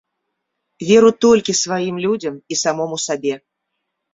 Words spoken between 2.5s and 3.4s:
і самому сабе.